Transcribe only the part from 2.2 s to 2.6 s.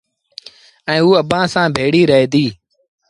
ديٚ